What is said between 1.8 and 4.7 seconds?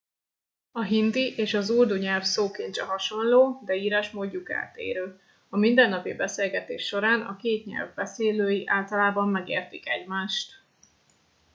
nyelv szókincse hasonló de írásmódjuk